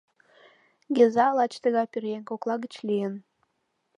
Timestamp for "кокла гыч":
2.29-2.73